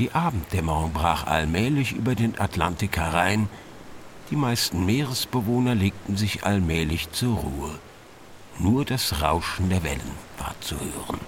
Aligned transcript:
Die 0.00 0.12
Abenddämmerung 0.12 0.94
brach 0.94 1.26
allmählich 1.26 1.92
über 1.92 2.14
den 2.14 2.40
Atlantik 2.40 2.96
herein. 2.96 3.50
Die 4.30 4.36
meisten 4.36 4.86
Meeresbewohner 4.86 5.74
legten 5.74 6.16
sich 6.16 6.42
allmählich 6.42 7.12
zur 7.12 7.36
Ruhe. 7.36 7.78
Nur 8.58 8.86
das 8.86 9.20
Rauschen 9.20 9.68
der 9.68 9.84
Wellen 9.84 10.14
war 10.38 10.54
zu 10.60 10.76
hören. 10.76 11.20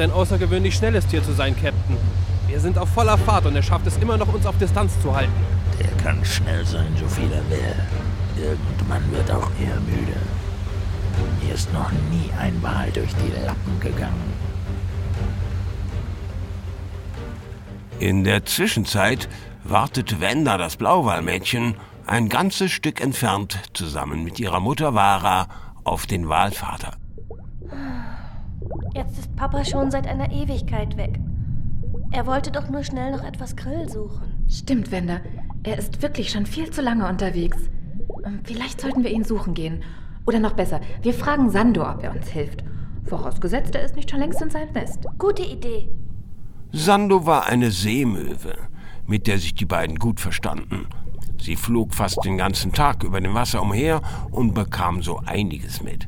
Scheint 0.00 0.12
ein 0.12 0.18
außergewöhnlich 0.18 0.74
schnelles 0.74 1.06
Tier 1.06 1.22
zu 1.22 1.32
sein, 1.32 1.54
Captain. 1.54 1.96
Wir 2.48 2.58
sind 2.58 2.78
auf 2.78 2.88
voller 2.88 3.18
Fahrt 3.18 3.46
und 3.46 3.54
er 3.54 3.62
schafft 3.62 3.86
es 3.86 3.96
immer 3.98 4.16
noch, 4.16 4.32
uns 4.32 4.46
auf 4.46 4.56
Distanz 4.56 4.92
zu 5.02 5.14
halten. 5.14 5.32
Der 5.78 5.90
kann 6.02 6.24
schnell 6.24 6.64
sein, 6.64 6.94
so 6.98 7.06
viel 7.06 7.30
er 7.30 7.48
will. 7.50 7.74
Irgendwann 8.42 9.12
wird 9.12 9.30
auch 9.30 9.50
er 9.60 9.78
müde. 9.80 10.16
Mir 11.42 11.54
ist 11.54 11.72
noch 11.72 11.90
nie 12.10 12.30
ein 12.38 12.62
Wal 12.62 12.90
durch 12.92 13.10
die 13.14 13.44
Lappen 13.44 13.80
gegangen. 13.80 14.32
In 17.98 18.24
der 18.24 18.46
Zwischenzeit 18.46 19.28
wartet 19.64 20.20
Wenda, 20.20 20.56
das 20.56 20.76
Blauwalmädchen, 20.76 21.74
ein 22.06 22.30
ganzes 22.30 22.72
Stück 22.72 23.02
entfernt, 23.02 23.58
zusammen 23.74 24.24
mit 24.24 24.40
ihrer 24.40 24.60
Mutter 24.60 24.94
Vara, 24.94 25.48
auf 25.84 26.06
den 26.06 26.28
Walvater. 26.28 26.99
Jetzt 29.00 29.18
ist 29.18 29.34
Papa 29.34 29.64
schon 29.64 29.90
seit 29.90 30.06
einer 30.06 30.30
Ewigkeit 30.30 30.98
weg. 30.98 31.18
Er 32.10 32.26
wollte 32.26 32.50
doch 32.50 32.68
nur 32.68 32.84
schnell 32.84 33.12
noch 33.12 33.24
etwas 33.24 33.56
Grill 33.56 33.88
suchen. 33.88 34.44
Stimmt, 34.46 34.92
Wender. 34.92 35.22
Er 35.62 35.78
ist 35.78 36.02
wirklich 36.02 36.28
schon 36.28 36.44
viel 36.44 36.70
zu 36.70 36.82
lange 36.82 37.08
unterwegs. 37.08 37.56
Ähm, 38.26 38.40
vielleicht 38.44 38.78
sollten 38.78 39.02
wir 39.02 39.10
ihn 39.10 39.24
suchen 39.24 39.54
gehen. 39.54 39.82
Oder 40.26 40.38
noch 40.38 40.52
besser, 40.52 40.82
wir 41.00 41.14
fragen 41.14 41.48
Sando, 41.48 41.88
ob 41.88 42.02
er 42.02 42.14
uns 42.14 42.28
hilft. 42.28 42.62
Vorausgesetzt, 43.06 43.74
er 43.74 43.84
ist 43.84 43.96
nicht 43.96 44.10
schon 44.10 44.20
längst 44.20 44.42
in 44.42 44.50
seinem 44.50 44.72
Nest. 44.74 44.98
Gute 45.16 45.44
Idee. 45.44 45.88
Sando 46.70 47.24
war 47.24 47.46
eine 47.46 47.70
Seemöwe, 47.70 48.54
mit 49.06 49.26
der 49.26 49.38
sich 49.38 49.54
die 49.54 49.64
beiden 49.64 49.96
gut 49.96 50.20
verstanden. 50.20 50.88
Sie 51.40 51.56
flog 51.56 51.94
fast 51.94 52.22
den 52.22 52.36
ganzen 52.36 52.74
Tag 52.74 53.02
über 53.02 53.22
dem 53.22 53.32
Wasser 53.32 53.62
umher 53.62 54.02
und 54.30 54.52
bekam 54.52 55.02
so 55.02 55.22
einiges 55.24 55.82
mit. 55.82 56.06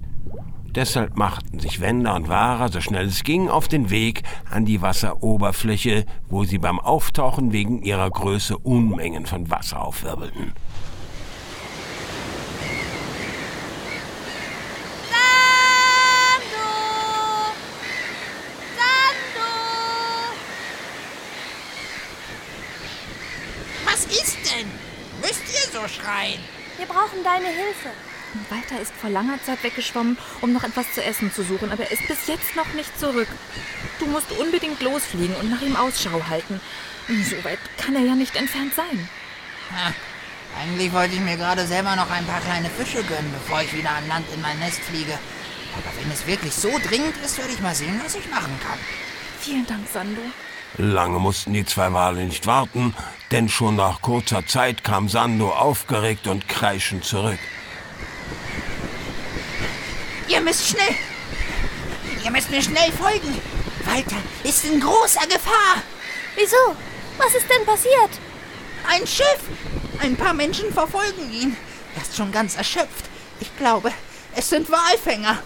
Deshalb 0.74 1.18
machten 1.18 1.60
sich 1.60 1.80
Wender 1.80 2.14
und 2.14 2.28
Wara 2.28 2.68
so 2.68 2.80
schnell 2.80 3.06
es 3.06 3.24
ging 3.24 3.50
auf 3.50 3.68
den 3.68 3.90
Weg 3.90 4.22
an 4.50 4.64
die 4.64 4.80
Wasseroberfläche, 4.80 6.06
wo 6.30 6.44
sie 6.44 6.56
beim 6.56 6.80
Auftauchen 6.80 7.52
wegen 7.52 7.82
ihrer 7.82 8.08
Größe 8.08 8.56
Unmengen 8.56 9.26
von 9.26 9.50
Wasser 9.50 9.82
aufwirbelten. 9.84 10.52
Was 23.84 24.04
ist 24.06 24.38
denn? 24.50 24.68
Müsst 25.20 25.42
ihr 25.48 25.70
so 25.70 25.86
schreien? 25.86 26.40
Wir 26.78 26.86
brauchen 26.86 27.22
deine 27.22 27.48
Hilfe. 27.48 27.90
Walter 28.48 28.80
ist 28.80 28.92
vor 29.00 29.10
langer 29.10 29.42
Zeit 29.44 29.62
weggeschwommen, 29.62 30.16
um 30.40 30.52
noch 30.52 30.64
etwas 30.64 30.92
zu 30.92 31.02
essen 31.02 31.32
zu 31.32 31.42
suchen, 31.42 31.70
aber 31.70 31.84
er 31.84 31.92
ist 31.92 32.06
bis 32.08 32.26
jetzt 32.26 32.56
noch 32.56 32.72
nicht 32.74 32.98
zurück. 32.98 33.28
Du 33.98 34.06
musst 34.06 34.32
unbedingt 34.32 34.80
losfliegen 34.82 35.36
und 35.36 35.50
nach 35.50 35.62
ihm 35.62 35.76
Ausschau 35.76 36.22
halten. 36.28 36.60
So 37.08 37.42
weit 37.44 37.58
kann 37.78 37.94
er 37.94 38.02
ja 38.02 38.14
nicht 38.14 38.36
entfernt 38.36 38.74
sein. 38.74 39.08
Ha, 39.70 39.92
eigentlich 40.60 40.92
wollte 40.92 41.14
ich 41.14 41.20
mir 41.20 41.36
gerade 41.36 41.66
selber 41.66 41.96
noch 41.96 42.10
ein 42.10 42.26
paar 42.26 42.40
kleine 42.40 42.70
Fische 42.70 43.02
gönnen, 43.04 43.32
bevor 43.32 43.62
ich 43.62 43.72
wieder 43.76 43.90
an 43.90 44.08
Land 44.08 44.26
in 44.34 44.40
mein 44.40 44.58
Nest 44.58 44.80
fliege. 44.80 45.18
Aber 45.74 45.96
wenn 46.00 46.10
es 46.12 46.26
wirklich 46.26 46.54
so 46.54 46.70
dringend 46.86 47.16
ist, 47.24 47.38
werde 47.38 47.52
ich 47.52 47.60
mal 47.60 47.74
sehen, 47.74 48.00
was 48.04 48.14
ich 48.14 48.28
machen 48.30 48.58
kann. 48.66 48.78
Vielen 49.40 49.66
Dank, 49.66 49.86
Sando. 49.92 50.20
Lange 50.78 51.18
mussten 51.18 51.52
die 51.52 51.66
zwei 51.66 51.92
Wale 51.92 52.24
nicht 52.24 52.46
warten, 52.46 52.94
denn 53.30 53.48
schon 53.48 53.76
nach 53.76 54.00
kurzer 54.00 54.46
Zeit 54.46 54.84
kam 54.84 55.08
Sando 55.08 55.50
aufgeregt 55.50 56.26
und 56.26 56.48
kreischend 56.48 57.04
zurück. 57.04 57.38
Ihr 60.32 60.40
müsst 60.40 60.66
schnell. 60.66 60.96
Ihr 62.24 62.30
müsst 62.30 62.50
mir 62.50 62.62
schnell 62.62 62.90
folgen. 62.92 63.38
Walter 63.84 64.16
ist 64.44 64.64
in 64.64 64.80
großer 64.80 65.26
Gefahr. 65.26 65.82
Wieso? 66.36 66.56
Was 67.18 67.34
ist 67.34 67.46
denn 67.50 67.66
passiert? 67.66 68.10
Ein 68.88 69.06
Schiff. 69.06 69.40
Ein 70.00 70.16
paar 70.16 70.32
Menschen 70.32 70.72
verfolgen 70.72 71.30
ihn. 71.30 71.54
Er 71.94 72.00
ist 72.00 72.16
schon 72.16 72.32
ganz 72.32 72.56
erschöpft. 72.56 73.04
Ich 73.40 73.54
glaube, 73.58 73.92
es 74.34 74.48
sind 74.48 74.70
Walfänger. 74.70 75.38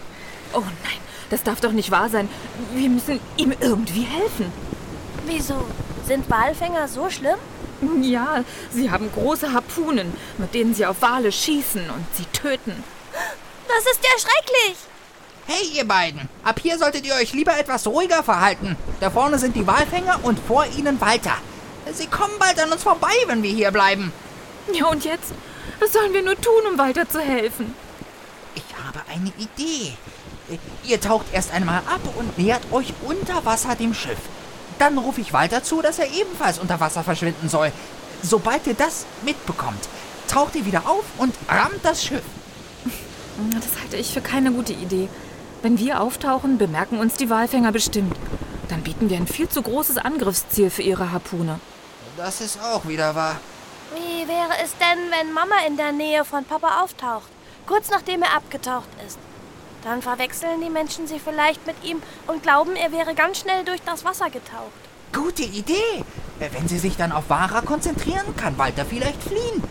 Oh 0.53 0.61
nein, 0.61 1.01
das 1.31 1.43
darf 1.43 1.61
doch 1.61 1.73
nicht 1.73 1.91
wahr 1.91 2.09
sein. 2.09 2.29
Wir 2.73 2.89
müssen 2.89 3.19
ihm 3.37 3.55
irgendwie 3.59 4.05
helfen. 4.05 4.53
Wieso? 5.27 5.67
Sind 6.07 6.31
Walfänger 6.31 6.87
so 6.87 7.11
schlimm? 7.11 7.39
Ja, 8.03 8.45
sie 8.71 8.89
haben 8.89 9.11
große 9.13 9.53
Harpunen, 9.53 10.15
mit 10.39 10.55
denen 10.55 10.75
sie 10.75 10.87
auf 10.87 11.03
Wale 11.03 11.33
schießen 11.33 11.91
und 11.91 12.07
sie 12.15 12.27
töten. 12.27 12.85
Das 13.77 13.85
ist 13.93 14.01
ja 14.03 14.11
schrecklich. 14.19 14.77
Hey, 15.47 15.69
ihr 15.77 15.87
beiden. 15.87 16.31
Ab 16.43 16.61
hier 16.63 16.79
solltet 16.79 17.05
ihr 17.05 17.15
euch 17.15 17.35
lieber 17.35 17.59
etwas 17.59 17.87
ruhiger 17.87 18.23
verhalten. 18.23 18.75
Da 19.01 19.11
vorne 19.11 19.39
sind 19.39 19.55
die 19.55 19.67
Walfänger 19.67 20.21
und 20.23 20.41
vor 20.41 20.65
ihnen 20.79 20.99
Walter. 20.99 21.35
Sie 21.93 22.07
kommen 22.07 22.33
bald 22.39 22.59
an 22.59 22.73
uns 22.73 22.83
vorbei, 22.83 23.13
wenn 23.27 23.43
wir 23.43 23.51
hier 23.51 23.71
bleiben. 23.73 24.15
Ja, 24.73 24.87
und 24.87 25.05
jetzt? 25.05 25.35
Was 25.79 25.93
sollen 25.93 26.15
wir 26.15 26.23
nur 26.23 26.41
tun, 26.41 26.63
um 26.71 26.79
Walter 26.79 27.07
zu 27.07 27.21
helfen? 27.21 27.75
Ich 28.55 28.65
habe 28.83 29.01
eine 29.13 29.31
Idee. 29.37 29.93
Ihr 30.85 30.99
taucht 30.99 31.27
erst 31.35 31.53
einmal 31.53 31.81
ab 31.81 32.01
und 32.17 32.39
nähert 32.39 32.73
euch 32.73 32.95
unter 33.07 33.45
Wasser 33.45 33.75
dem 33.75 33.93
Schiff. 33.93 34.21
Dann 34.79 34.97
rufe 34.97 35.21
ich 35.21 35.35
Walter 35.35 35.63
zu, 35.63 35.83
dass 35.83 35.99
er 35.99 36.11
ebenfalls 36.11 36.59
unter 36.59 36.81
Wasser 36.81 37.05
verschwinden 37.05 37.51
soll. 37.51 37.71
Sobald 38.23 38.67
ihr 38.67 38.75
das 38.75 39.05
mitbekommt, 39.23 39.87
taucht 40.29 40.55
ihr 40.55 40.65
wieder 40.65 40.89
auf 40.89 41.05
und 41.19 41.35
rammt 41.47 41.85
das 41.85 42.03
Schiff. 42.03 42.25
Das 43.53 43.83
halte 43.83 43.97
ich 43.97 44.13
für 44.13 44.23
keine 44.23 44.51
gute 44.53 44.73
Idee. 44.73 45.09
Wenn 45.63 45.79
wir 45.79 46.01
auftauchen, 46.01 46.59
bemerken 46.59 46.99
uns 46.99 47.15
die 47.15 47.29
Walfänger 47.29 47.73
bestimmt. 47.73 48.17
Dann 48.69 48.83
bieten 48.83 49.11
wir 49.11 49.17
ein 49.17 49.27
viel 49.27 49.49
zu 49.49 49.63
großes 49.63 49.99
Angriffsziel 49.99 50.71
für 50.71 50.83
ihre 50.83 51.13
Harpune. 51.13 51.61
Das 52.17 52.41
ist 52.41 52.59
auch 52.63 52.87
wieder 52.87 53.15
wahr. 53.15 53.41
Wie 53.95 54.27
wäre 54.27 54.53
es 54.65 54.73
denn, 54.79 55.11
wenn 55.11 55.33
Mama 55.33 55.57
in 55.67 55.77
der 55.77 55.93
Nähe 55.93 56.25
von 56.25 56.45
Papa 56.45 56.83
auftaucht, 56.83 57.29
kurz 57.67 57.91
nachdem 57.91 58.23
er 58.23 58.35
abgetaucht 58.35 58.89
ist? 59.07 59.19
Dann 59.85 60.03
verwechseln 60.03 60.61
die 60.63 60.71
Menschen 60.71 61.07
sie 61.07 61.21
vielleicht 61.21 61.67
mit 61.67 61.77
ihm 61.85 62.03
und 62.27 62.43
glauben, 62.43 62.75
er 62.75 62.91
wäre 62.91 63.15
ganz 63.15 63.39
schnell 63.39 63.65
durch 63.65 63.83
das 63.83 64.05
Wasser 64.05 64.31
getaucht. 64.31 64.73
Gute 65.13 65.45
Idee. 65.45 66.05
Wenn 66.39 66.69
sie 66.69 66.79
sich 66.79 66.97
dann 66.97 67.13
auf 67.13 67.31
Vara 67.31 67.61
konzentrieren, 67.61 68.35
kann 68.37 68.59
Walter 68.59 68.85
vielleicht 68.85 69.23
fliehen. 69.23 69.63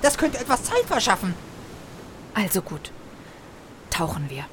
das 0.00 0.16
könnte 0.16 0.38
etwas 0.38 0.64
Zeit 0.64 0.84
verschaffen. 0.86 1.34
Also 2.34 2.62
gut 2.62 2.92
tauchen 4.00 4.30
wir. 4.30 4.44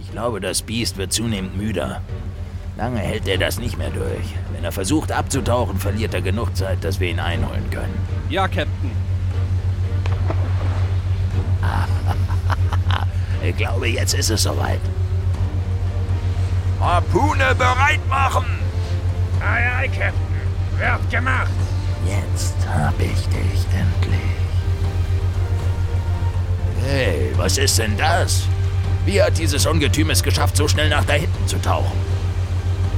Ich 0.00 0.10
glaube, 0.10 0.40
das 0.40 0.62
Biest 0.62 0.96
wird 0.96 1.12
zunehmend 1.12 1.58
müder. 1.58 2.00
Lange 2.78 3.00
hält 3.00 3.28
er 3.28 3.36
das 3.36 3.58
nicht 3.58 3.76
mehr 3.76 3.90
durch. 3.90 4.34
Wenn 4.54 4.64
er 4.64 4.72
versucht 4.72 5.12
abzutauchen, 5.12 5.78
verliert 5.78 6.14
er 6.14 6.22
genug 6.22 6.56
Zeit, 6.56 6.82
dass 6.84 7.00
wir 7.00 7.10
ihn 7.10 7.20
einholen 7.20 7.68
können. 7.70 7.94
Ja, 8.30 8.48
Captain. 8.48 8.92
ich 13.42 13.56
glaube, 13.58 13.88
jetzt 13.88 14.14
ist 14.14 14.30
es 14.30 14.42
soweit. 14.42 14.80
Harpune 16.80 17.54
bereit 17.56 18.08
machen! 18.08 18.46
Aye, 19.40 19.70
aye, 19.80 19.88
Captain. 19.88 20.14
Wird 20.78 21.10
gemacht. 21.10 21.50
Jetzt 22.06 22.56
hab 22.68 22.98
ich 23.00 23.26
dich 23.28 23.66
endlich. 23.74 24.20
Hey, 26.84 27.32
was 27.36 27.58
ist 27.58 27.78
denn 27.78 27.96
das? 27.96 28.42
Wie 29.04 29.20
hat 29.22 29.38
dieses 29.38 29.66
Ungetüm 29.66 30.10
es 30.10 30.22
geschafft, 30.22 30.56
so 30.56 30.68
schnell 30.68 30.88
nach 30.88 31.04
da 31.04 31.14
hinten 31.14 31.46
zu 31.46 31.60
tauchen? 31.60 31.98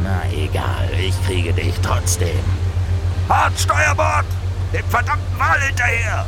Na 0.03 0.23
egal, 0.33 0.89
ich 0.99 1.15
kriege 1.27 1.53
dich 1.53 1.75
trotzdem. 1.83 2.41
Hart 3.29 3.59
Steuerbord! 3.59 4.27
Dem 4.73 4.85
verdammten 4.87 5.39
Wal 5.39 5.61
hinterher! 5.61 6.27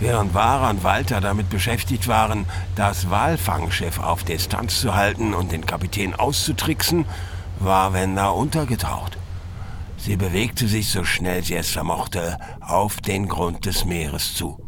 Während 0.00 0.34
Wara 0.34 0.70
und 0.70 0.82
Walter 0.82 1.20
damit 1.20 1.50
beschäftigt 1.50 2.08
waren, 2.08 2.46
das 2.74 3.10
Walfangschiff 3.10 3.98
auf 3.98 4.24
Distanz 4.24 4.80
zu 4.80 4.94
halten 4.94 5.34
und 5.34 5.52
den 5.52 5.66
Kapitän 5.66 6.14
auszutricksen, 6.14 7.04
war 7.58 7.92
Wenda 7.92 8.28
untergetaucht. 8.30 9.19
Sie 10.00 10.16
bewegte 10.16 10.66
sich 10.66 10.88
so 10.88 11.04
schnell 11.04 11.44
sie 11.44 11.56
es 11.56 11.70
vermochte 11.70 12.38
auf 12.60 13.02
den 13.02 13.28
Grund 13.28 13.66
des 13.66 13.84
Meeres 13.84 14.34
zu. 14.34 14.58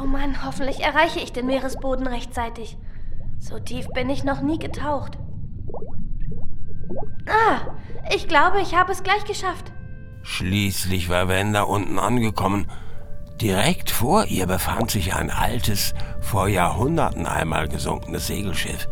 Oh 0.00 0.06
Mann, 0.06 0.44
hoffentlich 0.46 0.80
erreiche 0.80 1.20
ich 1.20 1.32
den 1.32 1.46
Meeresboden 1.46 2.06
rechtzeitig. 2.06 2.78
So 3.38 3.58
tief 3.58 3.86
bin 3.88 4.08
ich 4.08 4.24
noch 4.24 4.40
nie 4.40 4.58
getaucht. 4.58 5.18
Ah, 7.26 7.76
ich 8.14 8.28
glaube, 8.28 8.62
ich 8.62 8.74
habe 8.74 8.92
es 8.92 9.02
gleich 9.02 9.24
geschafft. 9.26 9.72
Schließlich 10.22 11.10
war 11.10 11.28
Wenda 11.28 11.62
unten 11.62 11.98
angekommen. 11.98 12.66
Direkt 13.42 13.90
vor 13.90 14.24
ihr 14.24 14.46
befand 14.46 14.90
sich 14.90 15.14
ein 15.14 15.30
altes, 15.30 15.92
vor 16.20 16.48
Jahrhunderten 16.48 17.26
einmal 17.26 17.68
gesunkenes 17.68 18.26
Segelschiff. 18.26 18.88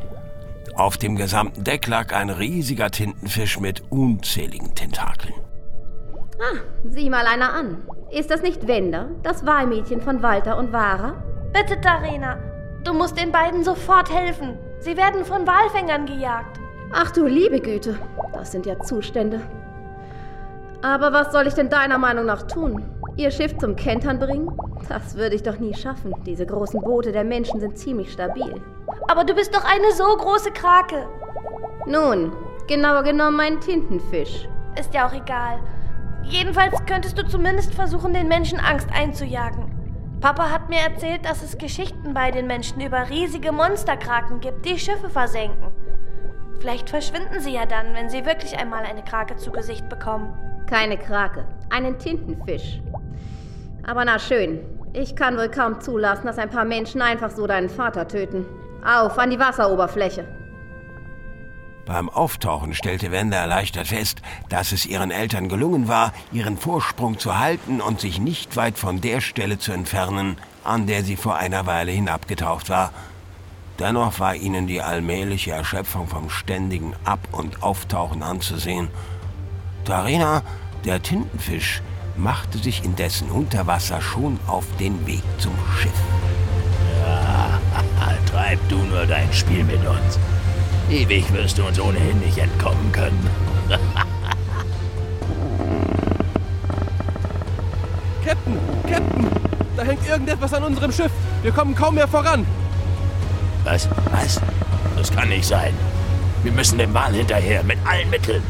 Auf 0.75 0.97
dem 0.99 1.17
gesamten 1.17 1.65
Deck 1.65 1.87
lag 1.87 2.13
ein 2.13 2.31
riesiger 2.31 2.91
Tintenfisch 2.91 3.61
mit 3.61 3.83
unzähligen 3.91 4.75
Tentakeln. 4.75 5.35
Ah, 6.39 6.59
sieh 6.85 7.09
mal 7.09 7.27
einer 7.27 7.53
an. 7.53 7.79
Ist 8.11 8.31
das 8.31 8.43
nicht 8.43 8.67
Wenda, 8.67 9.09
das 9.23 9.47
Wahlmädchen 9.47 10.01
von 10.01 10.23
Walter 10.23 10.59
und 10.59 10.73
Vara? 10.73 11.15
Bitte, 11.53 11.81
Tarina, 11.81 12.39
du 12.85 12.93
musst 12.93 13.19
den 13.19 13.33
beiden 13.33 13.65
sofort 13.65 14.13
helfen. 14.13 14.59
Sie 14.81 14.97
werden 14.97 15.25
von 15.25 15.47
Walfängern 15.47 16.07
gejagt. 16.07 16.61
Ach 16.93 17.11
du 17.11 17.27
liebe 17.27 17.61
Güte, 17.61 17.99
das 18.33 18.53
sind 18.53 18.67
ja 18.67 18.79
Zustände. 18.81 19.41
Aber 20.83 21.13
was 21.13 21.33
soll 21.33 21.47
ich 21.47 21.55
denn 21.55 21.71
deiner 21.71 21.99
Meinung 21.99 22.27
nach 22.27 22.43
tun? 22.43 22.85
Ihr 23.17 23.31
Schiff 23.31 23.57
zum 23.59 23.77
Kentern 23.77 24.19
bringen? 24.19 24.51
Das 24.89 25.17
würde 25.17 25.35
ich 25.35 25.43
doch 25.43 25.59
nie 25.59 25.75
schaffen. 25.75 26.13
Diese 26.27 26.45
großen 26.45 26.81
Boote 26.83 27.13
der 27.13 27.25
Menschen 27.25 27.61
sind 27.61 27.79
ziemlich 27.79 28.13
stabil. 28.13 28.61
Aber 29.09 29.25
du 29.25 29.35
bist 29.35 29.55
doch 29.55 29.65
eine 29.65 29.93
so 29.93 30.05
große 30.05 30.51
Krake. 30.51 31.09
Nun, 31.87 32.33
genauer 32.67 33.03
genommen 33.03 33.41
ein 33.41 33.61
Tintenfisch. 33.61 34.49
Ist 34.79 34.93
ja 34.93 35.07
auch 35.07 35.13
egal. 35.13 35.61
Jedenfalls 36.23 36.85
könntest 36.87 37.17
du 37.17 37.27
zumindest 37.27 37.75
versuchen, 37.75 38.13
den 38.13 38.29
Menschen 38.29 38.59
Angst 38.59 38.89
einzujagen. 38.93 39.77
Papa 40.21 40.51
hat 40.51 40.69
mir 40.69 40.81
erzählt, 40.81 41.25
dass 41.25 41.43
es 41.43 41.59
Geschichten 41.59 42.15
bei 42.15 42.31
den 42.31 42.47
Menschen 42.47 42.81
über 42.81 43.09
riesige 43.09 43.53
Monsterkraken 43.53 44.41
gibt, 44.41 44.65
die 44.65 44.79
Schiffe 44.79 45.09
versenken. 45.09 45.69
Vielleicht 46.59 46.91
verschwinden 46.91 47.41
sie 47.41 47.53
ja 47.53 47.67
dann, 47.67 47.95
wenn 47.95 48.09
sie 48.09 48.27
wirklich 48.27 48.59
einmal 48.59 48.85
eine 48.85 49.05
Krake 49.05 49.37
zu 49.37 49.53
Gesicht 49.53 49.89
bekommen. 49.89 50.33
Keine 50.69 50.99
Krake, 50.99 51.47
einen 51.71 51.99
Tintenfisch. 51.99 52.81
Aber 53.87 54.05
na 54.05 54.19
schön, 54.19 54.61
ich 54.95 55.15
kann 55.15 55.37
wohl 55.37 55.51
kaum 55.51 55.81
zulassen, 55.81 56.27
dass 56.27 56.39
ein 56.39 56.51
paar 56.51 56.65
Menschen 56.65 57.03
einfach 57.03 57.31
so 57.31 57.47
deinen 57.47 57.69
Vater 57.69 58.09
töten. 58.09 58.47
Auf, 58.87 59.19
an 59.19 59.31
die 59.31 59.39
Wasseroberfläche. 59.39 60.25
Beim 61.87 62.09
Auftauchen 62.09 62.75
stellte 62.75 63.13
Wenda 63.13 63.37
erleichtert 63.37 63.87
fest, 63.87 64.21
dass 64.49 64.73
es 64.73 64.87
ihren 64.87 65.13
Eltern 65.13 65.49
gelungen 65.49 65.87
war, 65.87 66.13
ihren 66.33 66.57
Vorsprung 66.57 67.19
zu 67.19 67.39
halten 67.39 67.81
und 67.81 68.01
sich 68.01 68.19
nicht 68.19 68.57
weit 68.57 68.77
von 68.77 69.01
der 69.01 69.21
Stelle 69.21 69.59
zu 69.59 69.71
entfernen, 69.71 70.37
an 70.65 70.87
der 70.87 71.05
sie 71.05 71.17
vor 71.17 71.37
einer 71.37 71.67
Weile 71.67 71.93
hinabgetaucht 71.93 72.71
war. 72.71 72.91
Dennoch 73.79 74.19
war 74.19 74.35
ihnen 74.35 74.67
die 74.67 74.83
allmähliche 74.83 75.53
Erschöpfung 75.53 76.09
vom 76.09 76.29
ständigen 76.29 76.95
Ab- 77.05 77.29
und 77.31 77.63
Auftauchen 77.63 78.23
anzusehen. 78.23 78.89
Tarina, 79.85 80.43
der 80.85 81.03
Tintenfisch, 81.03 81.83
machte 82.17 82.59
sich 82.59 82.85
indessen 82.85 83.31
unter 83.31 83.67
Wasser 83.67 84.01
schon 84.01 84.41
auf 84.47 84.65
den 84.81 85.07
Weg 85.07 85.23
zum 85.39 85.55
Schiff. 85.79 86.06
Treib 88.57 88.69
du 88.69 88.79
nur 88.79 89.07
dein 89.07 89.33
Spiel 89.33 89.65
mit 89.65 89.81
uns. 89.87 90.19
Ewig 90.91 91.33
wirst 91.33 91.59
du 91.59 91.65
uns 91.67 91.81
ohnehin 91.81 92.19
nicht 92.21 92.39
entkommen 92.39 92.93
können. 92.93 93.29
Captain, 98.25 98.59
Captain, 98.89 99.27
da 99.77 99.83
hängt 99.83 100.09
irgendetwas 100.09 100.55
an 100.55 100.65
unserem 100.65 100.93
Schiff. 100.93 101.11
Wir 101.43 101.53
kommen 101.53 101.75
kaum 101.75 101.97
mehr 101.97 102.09
voran. 102.09 102.47
Was? 103.65 103.89
Was? 104.11 104.41
Das 104.97 105.13
kann 105.13 105.29
nicht 105.29 105.45
sein. 105.47 105.75
Wir 106.43 106.53
müssen 106.53 106.79
dem 106.79 106.95
Wal 106.95 107.13
hinterher, 107.13 107.63
mit 107.65 107.79
allen 107.85 108.09
Mitteln. 108.11 108.43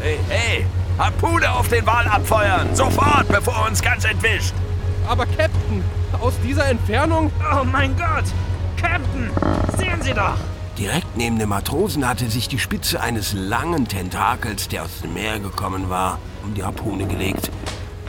Hey, 0.00 0.18
hey! 0.28 0.66
Harpune 0.98 1.50
auf 1.52 1.68
den 1.68 1.84
Wal 1.86 2.06
abfeuern! 2.06 2.74
Sofort, 2.74 3.28
bevor 3.28 3.54
er 3.54 3.66
uns 3.68 3.82
ganz 3.82 4.04
entwischt! 4.04 4.54
Aber 5.08 5.26
Captain, 5.26 5.84
aus 6.20 6.34
dieser 6.44 6.66
Entfernung? 6.68 7.30
Oh 7.40 7.64
mein 7.64 7.96
Gott! 7.96 8.24
Captain, 8.80 9.30
sehen 9.76 10.00
Sie 10.02 10.14
doch! 10.14 10.36
Direkt 10.78 11.16
neben 11.16 11.38
dem 11.38 11.48
Matrosen 11.48 12.06
hatte 12.06 12.30
sich 12.30 12.48
die 12.48 12.60
Spitze 12.60 13.00
eines 13.00 13.32
langen 13.32 13.88
Tentakels, 13.88 14.68
der 14.68 14.84
aus 14.84 15.00
dem 15.02 15.14
Meer 15.14 15.40
gekommen 15.40 15.90
war, 15.90 16.18
um 16.44 16.54
die 16.54 16.62
Harpune 16.62 17.06
gelegt. 17.06 17.50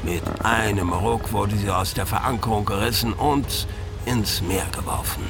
Mit 0.04 0.22
einem 0.44 0.94
Ruck 0.94 1.34
wurde 1.34 1.56
sie 1.56 1.70
aus 1.70 1.94
der 1.94 2.06
Verankerung 2.06 2.66
gerissen 2.66 3.14
und 3.14 3.68
ins 4.06 4.42
Meer 4.42 4.66
geworfen. 4.72 5.24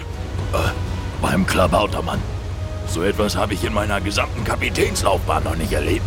Äh, 0.53 0.71
beim 1.21 1.47
Klabautermann. 1.47 2.19
So 2.87 3.03
etwas 3.03 3.35
habe 3.35 3.53
ich 3.53 3.63
in 3.63 3.73
meiner 3.73 4.01
gesamten 4.01 4.43
Kapitänslaufbahn 4.43 5.43
noch 5.43 5.55
nicht 5.55 5.71
erlebt. 5.71 6.05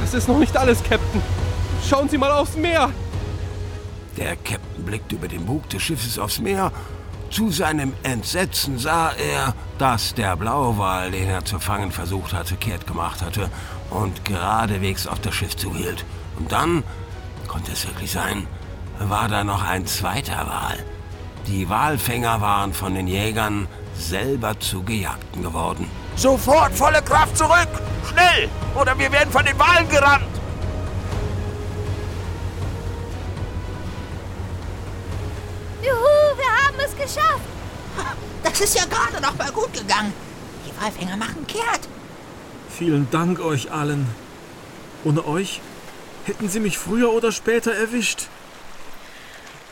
Das 0.00 0.14
ist 0.14 0.28
noch 0.28 0.38
nicht 0.38 0.56
alles, 0.56 0.82
Captain. 0.82 1.22
Schauen 1.88 2.08
Sie 2.08 2.18
mal 2.18 2.30
aufs 2.30 2.56
Meer. 2.56 2.90
Der 4.16 4.36
Captain 4.36 4.84
blickte 4.84 5.16
über 5.16 5.28
den 5.28 5.44
Bug 5.46 5.68
des 5.68 5.82
Schiffes 5.82 6.18
aufs 6.18 6.40
Meer. 6.40 6.72
Zu 7.30 7.52
seinem 7.52 7.92
Entsetzen 8.02 8.76
sah 8.78 9.12
er, 9.12 9.54
dass 9.78 10.14
der 10.14 10.36
Blauwal, 10.36 11.12
den 11.12 11.28
er 11.28 11.44
zu 11.44 11.60
fangen 11.60 11.92
versucht 11.92 12.32
hatte, 12.32 12.56
kehrt 12.56 12.88
gemacht 12.88 13.22
hatte 13.22 13.48
und 13.88 14.24
geradewegs 14.24 15.06
auf 15.06 15.20
das 15.20 15.34
Schiff 15.36 15.56
zuhielt. 15.56 16.04
Und 16.38 16.50
dann, 16.50 16.82
konnte 17.46 17.70
es 17.70 17.86
wirklich 17.86 18.10
sein, 18.10 18.48
war 18.98 19.28
da 19.28 19.44
noch 19.44 19.62
ein 19.62 19.86
zweiter 19.86 20.44
Wal. 20.48 20.84
Die 21.46 21.68
Walfänger 21.68 22.40
waren 22.40 22.74
von 22.74 22.94
den 22.94 23.06
Jägern 23.06 23.68
selber 23.94 24.58
zu 24.58 24.82
Gejagten 24.82 25.42
geworden. 25.42 25.88
Sofort 26.16 26.72
volle 26.72 27.00
Kraft 27.00 27.36
zurück! 27.36 27.68
Schnell! 28.10 28.48
Oder 28.74 28.98
wir 28.98 29.10
werden 29.12 29.30
von 29.30 29.44
den 29.44 29.58
Walen 29.58 29.88
gerammt! 29.88 30.29
Geschafft! 37.14 37.44
Das 38.42 38.60
ist 38.60 38.74
ja 38.74 38.84
gerade 38.84 39.22
noch 39.22 39.36
mal 39.36 39.50
gut 39.52 39.72
gegangen. 39.72 40.12
Die 40.66 40.82
Walfänger 40.82 41.16
machen 41.16 41.46
kehrt. 41.46 41.88
Vielen 42.68 43.10
Dank 43.10 43.40
euch 43.40 43.70
allen. 43.70 44.06
Ohne 45.04 45.26
euch 45.26 45.60
hätten 46.24 46.48
sie 46.48 46.60
mich 46.60 46.78
früher 46.78 47.12
oder 47.12 47.32
später 47.32 47.72
erwischt. 47.72 48.28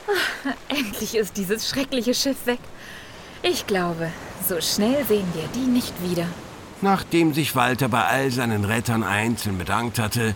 Endlich 0.69 1.15
ist 1.17 1.37
dieses 1.37 1.69
schreckliche 1.69 2.15
Schiff 2.15 2.47
weg. 2.47 2.61
Ich 3.43 3.67
glaube, 3.67 4.11
so 4.47 4.61
schnell 4.61 5.05
sehen 5.07 5.29
wir 5.35 5.49
die 5.55 5.67
nicht 5.67 5.95
wieder. 6.03 6.27
Nachdem 6.81 7.35
sich 7.35 7.55
Walter 7.57 7.89
bei 7.89 8.05
all 8.05 8.31
seinen 8.31 8.65
Rettern 8.65 9.03
einzeln 9.03 9.59
bedankt 9.59 9.99
hatte, 9.99 10.35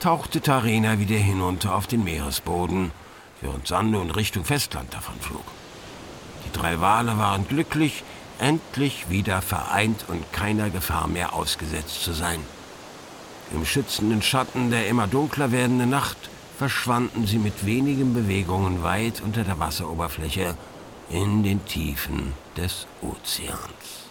tauchte 0.00 0.40
Tarina 0.40 0.98
wieder 0.98 1.16
hinunter 1.16 1.74
auf 1.74 1.86
den 1.86 2.04
Meeresboden, 2.04 2.92
während 3.40 3.66
Sando 3.66 4.02
in 4.02 4.10
Richtung 4.10 4.44
Festland 4.44 4.92
davonflog. 4.92 5.44
Die 6.46 6.52
drei 6.52 6.80
Wale 6.80 7.18
waren 7.18 7.46
glücklich, 7.48 8.04
endlich 8.38 9.08
wieder 9.08 9.42
vereint 9.42 10.04
und 10.08 10.32
keiner 10.32 10.70
Gefahr 10.70 11.08
mehr 11.08 11.34
ausgesetzt 11.34 12.02
zu 12.02 12.12
sein. 12.12 12.40
Im 13.52 13.64
schützenden 13.64 14.22
Schatten 14.22 14.70
der 14.70 14.88
immer 14.88 15.06
dunkler 15.06 15.52
werdenden 15.52 15.90
Nacht 15.90 16.16
verschwanden 16.58 17.26
sie 17.26 17.38
mit 17.38 17.66
wenigen 17.66 18.14
Bewegungen 18.14 18.82
weit 18.82 19.20
unter 19.20 19.44
der 19.44 19.58
Wasseroberfläche 19.58 20.56
in 21.10 21.42
den 21.42 21.64
Tiefen 21.64 22.32
des 22.56 22.86
Ozeans. 23.02 24.03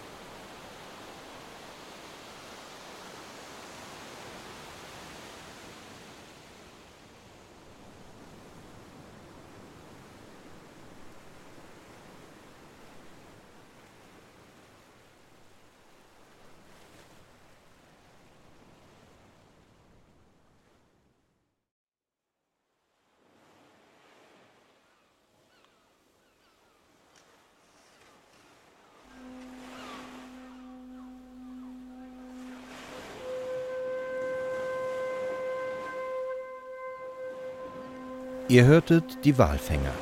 Ihr 38.46 38.66
hörtet 38.66 39.24
die 39.24 39.38
Walfänger. 39.38 39.94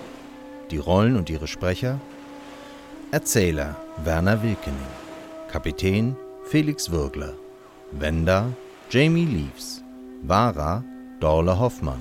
Die 0.73 0.79
Rollen 0.79 1.15
und 1.17 1.31
ihre 1.31 1.47
Sprecher. 1.47 2.01
Erzähler 3.13 3.77
Werner 4.03 4.43
Wilkening. 4.43 4.81
Kapitän 5.49 6.17
Felix 6.47 6.91
Würgler. 6.91 7.35
Wender 7.93 8.47
Jamie 8.91 9.27
Leaves. 9.27 9.85
Vara 10.23 10.83
Dorle 11.21 11.57
Hoffmann. 11.57 12.01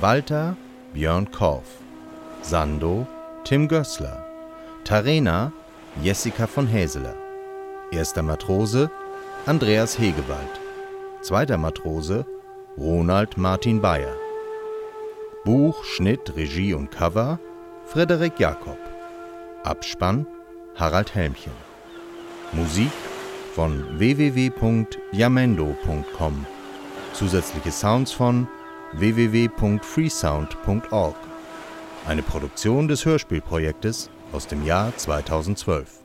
Walter 0.00 0.56
Björn 0.92 1.28
Korf 1.32 1.66
Sando 2.42 3.04
Tim 3.42 3.66
Gößler 3.66 4.24
Tarena 4.84 5.52
Jessica 6.00 6.46
von 6.46 6.68
Häseler. 6.68 7.16
Erster 7.90 8.22
Matrose 8.22 8.92
Andreas 9.44 9.98
Hegewald. 9.98 10.60
Zweiter 11.22 11.58
Matrose 11.58 12.24
Ronald 12.78 13.36
Martin 13.36 13.80
Bayer 13.80 14.23
Buch, 15.44 15.84
Schnitt, 15.84 16.34
Regie 16.36 16.72
und 16.72 16.90
Cover 16.90 17.38
Frederik 17.84 18.40
Jakob. 18.40 18.78
Abspann 19.62 20.26
Harald 20.74 21.14
Helmchen. 21.14 21.52
Musik 22.52 22.90
von 23.54 23.98
www.jamendo.com. 23.98 26.46
Zusätzliche 27.12 27.70
Sounds 27.70 28.12
von 28.12 28.48
www.freesound.org. 28.94 31.16
Eine 32.06 32.22
Produktion 32.22 32.88
des 32.88 33.04
Hörspielprojektes 33.04 34.08
aus 34.32 34.46
dem 34.46 34.64
Jahr 34.64 34.96
2012. 34.96 36.03